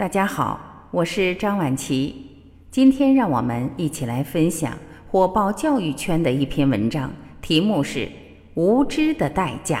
[0.00, 0.58] 大家好，
[0.90, 2.26] 我是张婉琪。
[2.70, 4.72] 今天让我们一起来分享
[5.10, 8.06] 火爆教育圈的一篇文章，题目是
[8.54, 9.80] 《无知的代价》。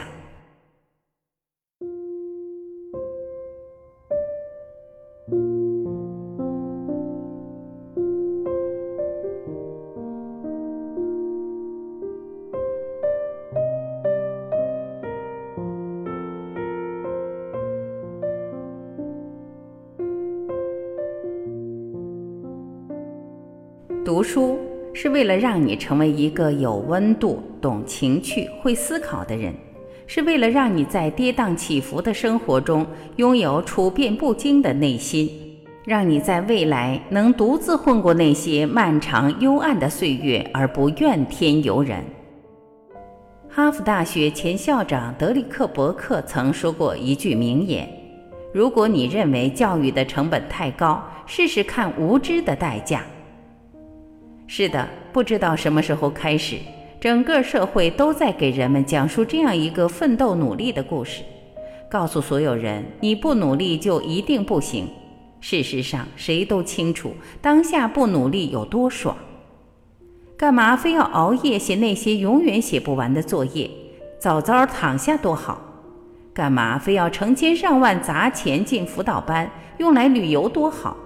[24.10, 24.58] 读书
[24.92, 29.54] 是为了让你成为一个有温度、懂情趣、会思考的人，
[30.04, 32.84] 是为了让你在跌宕起伏的生活中
[33.14, 35.30] 拥有处变不惊的内心，
[35.84, 42.02] 让你在未来能独自混过那些漫长幽暗的岁月而不怨天尤人。
[43.48, 47.88] 哈佛大学前校长德里克·伯克曾说过一句名言
[48.52, 53.04] ：“如果你认为教育的成本太高，试试看无知的代价。”
[54.52, 56.56] 是的，不知道什么时候开始，
[57.00, 61.22] 整个社会都在给人们讲述这样一个奋斗努力的故事，
[61.88, 64.88] 告诉所有人你不努力就一定不行。
[65.40, 69.16] 事实上，谁都清楚当下不努力有多爽。
[70.36, 73.70] 干嘛非要熬夜写那些永远写不完的作业？
[74.18, 75.62] 早早躺下多好。
[76.34, 79.48] 干嘛非要成千上万砸钱进辅导班，
[79.78, 80.96] 用来旅游多好？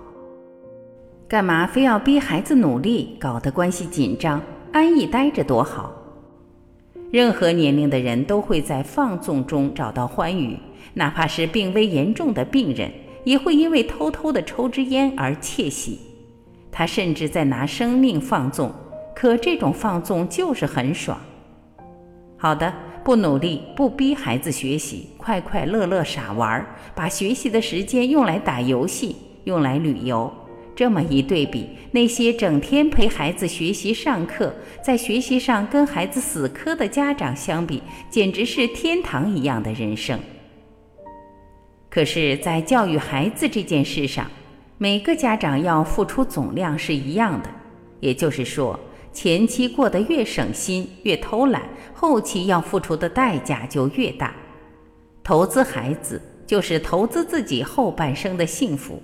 [1.26, 4.42] 干嘛非要逼孩子努力，搞得关系紧张？
[4.72, 5.90] 安逸待着多好。
[7.10, 10.58] 任何年龄的人都会在放纵中找到欢愉，
[10.92, 12.92] 哪怕是病危严重的病人，
[13.24, 15.98] 也会因为偷偷的抽支烟而窃喜。
[16.70, 18.70] 他甚至在拿生命放纵，
[19.14, 21.18] 可这种放纵就是很爽。
[22.36, 22.70] 好的，
[23.02, 30.30] 不努力，不逼孩子学习，快快乐乐傻玩，把学习的时间用来打游戏，用来旅游。
[30.76, 40.18] 这么一对比，那些整天陪孩子学习、上课，在学习上跟孩子死磕的家长相比，简直是天堂一样的人生。
[41.88, 44.28] 可是，在教育孩子这件事上，
[44.78, 47.48] 每个家长要付出总量是一样的，
[48.00, 48.78] 也就是说，
[49.12, 51.62] 前期过得越省心、越偷懒，
[51.94, 54.34] 后期要付出的代价就越大。
[55.22, 59.00] 投资孩子，就是投资自己后半生的幸福。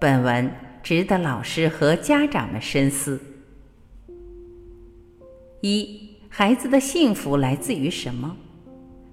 [0.00, 0.48] 本文。
[0.88, 3.20] 值得老师和家长们深思。
[5.60, 6.00] 一，
[6.30, 8.34] 孩子的幸福来自于什么？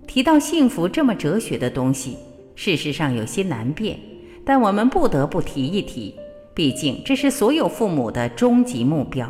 [0.08, 2.16] 提到幸福这么哲学的东西，
[2.56, 4.00] 事实上有些难辨，
[4.46, 6.16] 但我们不得不提一提，
[6.54, 9.30] 毕竟这是所有父母的终极目标。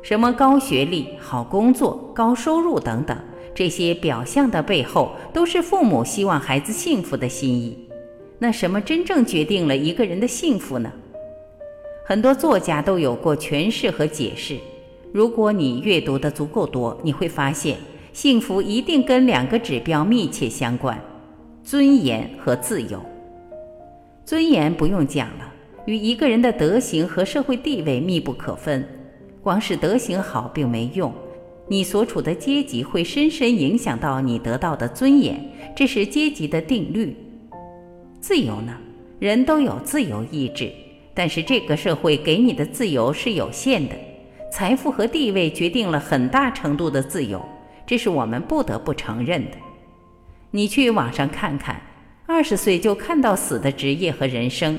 [0.00, 3.14] 什么高学历、好工作、高收入等等，
[3.54, 7.86] 这些表象的背后，都是父母希望孩子幸福的心意。
[8.38, 10.90] 那什么真正决定了一个人的幸福呢？
[12.06, 14.58] 很多作家都有过诠释和解释。
[15.10, 17.78] 如果你阅读的足够多，你会发现，
[18.12, 21.02] 幸福一定跟两个指标密切相关：
[21.62, 23.00] 尊严和自由。
[24.22, 25.50] 尊严不用讲了，
[25.86, 28.86] 与一个人的德行和社会地位密不可分。
[29.42, 31.10] 光是德行好并没用，
[31.68, 35.42] 你所处的阶级会深深影响到你得到的尊严，
[35.74, 37.16] 这是阶级的定律。
[38.20, 38.76] 自由呢？
[39.18, 40.70] 人都有自由意志。
[41.14, 43.94] 但是这个社会给你的自由是有限的，
[44.50, 47.40] 财富和地位决定了很大程度的自由，
[47.86, 49.56] 这是我们不得不承认的。
[50.50, 51.80] 你去网上看看，
[52.26, 54.78] 二十岁就看到死的职业和人生，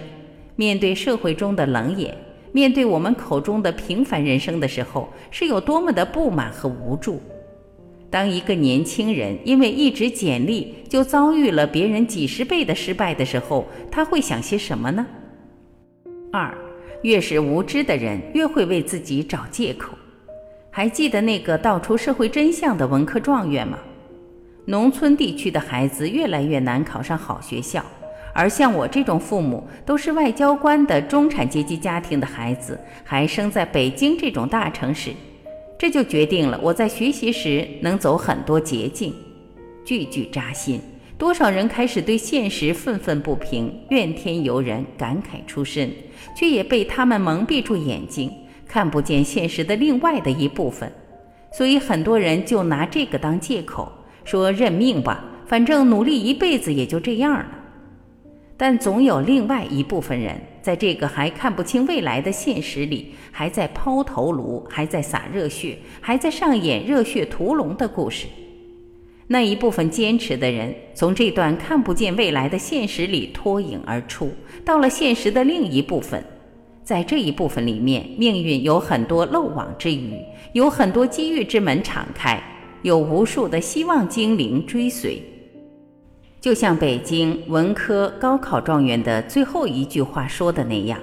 [0.56, 2.14] 面对社会中的冷眼，
[2.52, 7.22] 面对我们口中的平凡人生的时候，是有多么的不满和无助。
[8.10, 15.06] 当一个年轻人因为一纸简历就遭遇了别人几十倍的失败的时候，他会想些什么呢？
[16.36, 16.54] 二，
[17.04, 19.94] 越是无知的人，越会为自己找借口。
[20.70, 23.80] 还记得那个道出社会真相的文科状元吗？
[24.66, 27.82] 农村地区的孩子越来越难考上好学校，
[28.34, 35.14] 而像我这种父母都是外交官的中产阶级家庭的孩子，还生在北京这种大城市，
[35.80, 39.14] 这就决定了我在学习时能走很多捷径，
[39.86, 40.82] 句句扎心。
[41.18, 45.90] 多少人开始对现实愤愤不平、怨天尤人、感慨出身，
[46.36, 48.30] 却也被他们蒙蔽住眼睛，
[48.68, 50.92] 看不见现实的另外的一部分。
[51.54, 53.90] 所以很多人就拿这个当借口，
[54.26, 57.46] 说认命吧，反正努力一辈子也就这样了。
[58.58, 68.28] 但总有另外一部分人，在这个还看不清未来的现实里，还在抛头颅，还在洒热血，还在上演热血屠龙的故事。
[69.28, 74.30] 那一部分坚持的人，从这段看不见未来的现实里脱颖而出，
[74.64, 76.24] 到了现实的另一部分。
[76.84, 80.14] 在这一部分里面，命运有很多漏网之鱼，
[80.54, 82.40] 有很多机遇之门敞开，
[82.84, 85.20] 有无数的希望精灵追随。
[86.40, 91.00] 就像北京文科高考状元的最后一句话说的那样：“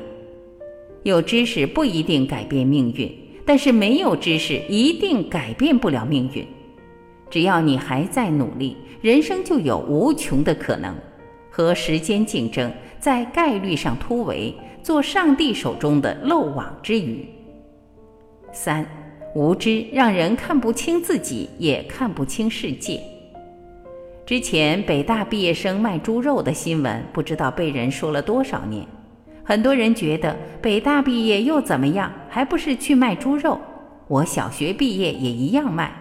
[1.02, 3.12] 有知识不一定改变命运，
[3.44, 6.46] 但是没有知识一定改变不了命运。
[7.32, 10.94] 只要你还在努力，人生就有无穷的可能。
[11.50, 17.24] 和时间竞争，在概率上突围。”做上帝手中的漏网之鱼。
[18.52, 18.84] 三，
[19.32, 23.00] 无知让人看不清自己，也看不清世界。
[24.26, 28.84] 之前北大毕业生卖猪肉的新闻，不知道被人说了多少年。
[29.44, 33.60] 很多人觉得北大毕业又怎么样，还不是去卖猪肉？
[34.08, 35.92] 我小学毕业也一样卖。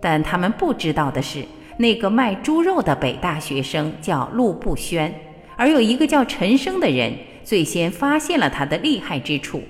[0.00, 1.44] 但他们不知道的是，
[1.76, 5.14] 那个卖猪肉的北大学生叫陆步轩，
[5.56, 7.12] 而有一个叫陈生的人。
[7.42, 9.62] 最先发现了他的厉害之处，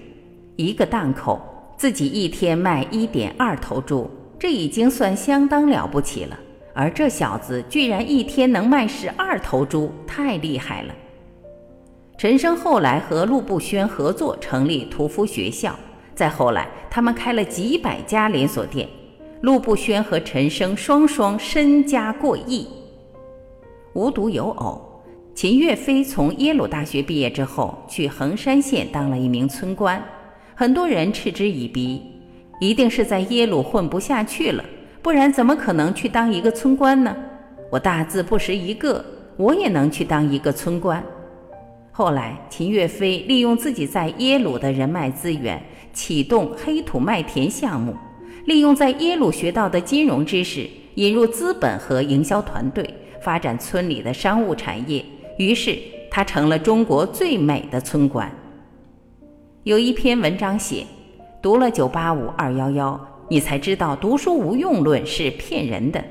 [0.56, 1.40] 一个档口
[1.78, 6.38] 自己一天卖一点二头猪，这已经算相当了不起了。
[6.74, 10.94] 而这小子居然一天能卖十二头猪，太厉害了。
[12.18, 15.74] 陈生后来和陆步轩合作成立屠夫学校，
[16.14, 18.86] 再后来他们开了几百家连锁店，
[19.40, 22.66] 陆步轩和陈生双双身家过亿。
[23.94, 24.86] 无独有偶。
[25.34, 30.02] 秦岳飞从耶鲁大学毕业之后，去衡山县当了一名村官，
[30.54, 32.02] 很多人嗤之以鼻，
[32.60, 34.62] 一定是在耶鲁混不下去了，
[35.00, 37.16] 不然怎么可能去当一个村官呢？
[37.70, 39.02] 我大字不识一个，
[39.38, 41.02] 我也能去当一个村官。
[41.90, 45.62] 后来，秦岳飞利用自己在耶鲁的人脉资源，
[45.94, 47.94] 启动黑土麦田项目，
[48.50, 52.84] 利用在耶鲁学到的金融知识，引入资本和营销团队，
[53.22, 55.04] 发展村里的商务产业。
[55.38, 55.78] 于是
[56.10, 58.28] 他成了中国最美的村官。
[59.62, 60.84] 有一篇文章写，
[61.40, 66.02] 读了九八五二幺幺，你才知道读书无用论是骗人的。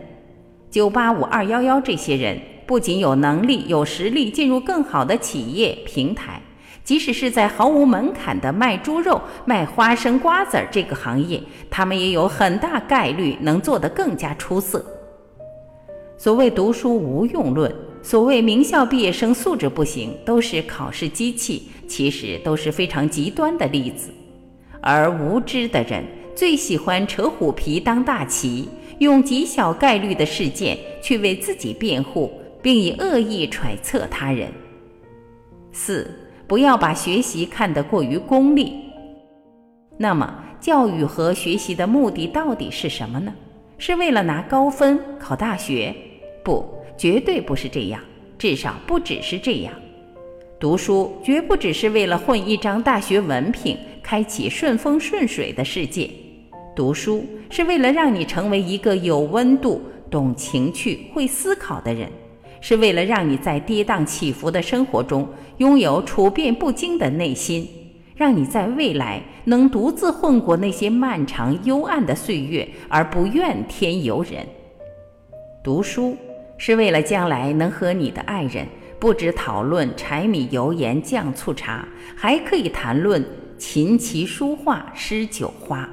[0.72, 6.42] 九八五二幺幺这些人不仅有能力、有实力进入更好的企业平台，
[6.90, 11.40] 即使是在毫无门槛的卖猪肉、卖花生、瓜子儿这个行业，
[11.70, 14.84] 他们也有很大概率能做得更加出色。
[16.18, 17.72] 所谓读书无用论。
[18.02, 24.10] 所谓名校毕业生素质不行，都是考试机器，其实都是非常极端的例子。
[24.82, 26.04] 而无知的人
[26.36, 32.34] 最喜欢扯虎皮当大旗，用极小概率的事件去为自己辩护，
[32.64, 34.52] 并以恶意揣测他人。
[35.72, 36.10] 四，
[36.50, 38.74] 不要把学习看得过于功利。
[39.98, 43.32] 那么，教育和学习的目的到底是什么呢？
[43.78, 45.96] 是为了拿高分考大学？
[46.44, 46.66] 不。
[46.98, 48.02] 绝对不是这样，
[48.38, 49.74] 至少不只是这样。
[50.60, 56.10] 读书绝不只是为了混一张大学文凭，开启顺风顺水的世界。
[56.76, 59.82] 读书是为了让你成为一个有温度、
[60.12, 62.10] 懂情趣、会思考的人，
[62.62, 65.28] 是为了让你在跌宕起伏的生活中
[65.58, 67.68] 拥有处变不惊的内心，
[68.16, 74.46] 让你在未来能独自混过那些漫长幽暗的岁月而不怨天尤人。
[75.64, 76.16] 读书。
[76.62, 78.68] 是为了将来能和你的爱人
[79.00, 83.26] 不止讨论柴米油盐酱醋茶，还可以谈论
[83.58, 85.90] 琴棋书画诗酒花。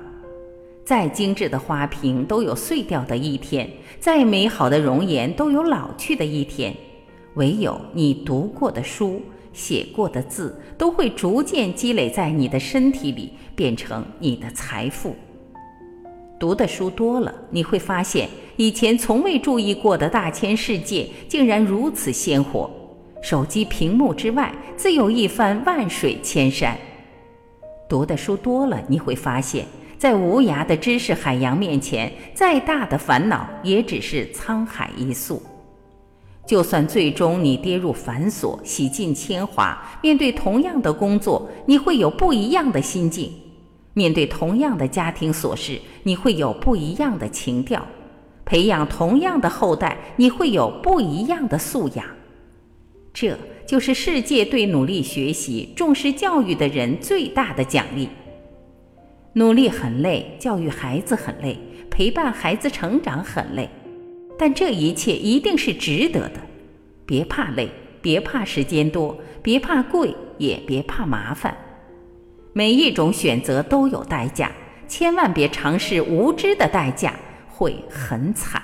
[0.87, 6.73] 再精致的花瓶都有碎掉的一天，再美好的容颜都有老去的一天。
[7.35, 9.21] 唯有你读过的书、
[9.53, 15.17] 写过的字，都会逐渐积累在你的身体里，变成你的财富。
[16.39, 18.29] 读的书多了，你会发现。
[18.55, 22.71] 以前从未注意过的大千世界，竟然如此鲜活。
[23.21, 26.79] 手机屏幕之外，自有一番万水千山。
[27.89, 29.67] 读的书多了，你会发现，
[30.07, 35.43] 在无涯的知识海洋面前，再大的烦恼也只是沧海一粟。
[36.47, 43.31] 就算最终你跌入繁琐，洗尽铅华，面对同样的工作，你会有不一样的心境；
[43.95, 47.85] 面对同样的家庭琐事，你会有不一样的情调。
[48.45, 52.07] 培养同样的后代，你会有不一样的素养。
[53.13, 53.37] 这
[53.67, 58.09] 就是世界对努力学习、重视教育的人最大的奖励。
[59.39, 61.59] 努力很累，教育孩子很累，
[61.91, 63.69] 陪伴孩子成长很累，
[64.39, 66.41] 但这一切一定是值得的。
[67.05, 67.69] 别怕累，
[68.01, 71.55] 别怕时间多，别怕贵，也别怕麻烦。
[72.55, 74.51] 每一种选择都有代价，
[74.89, 77.15] 千万别尝试无知的代价。
[77.47, 78.63] 会很惨。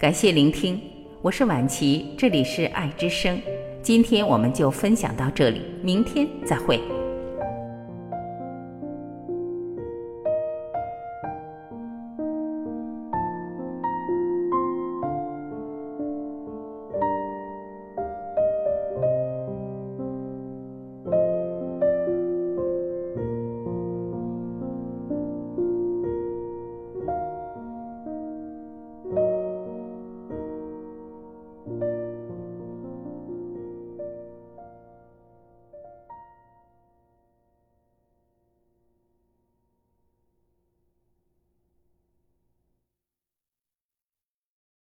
[0.00, 0.80] 感谢聆听，
[1.20, 3.40] 我是婉琪，这里是爱之声。
[3.82, 6.80] 今天我们就分享到这里，明天再会。